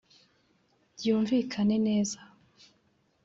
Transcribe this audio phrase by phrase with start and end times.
[0.97, 2.19] Byumvikane neza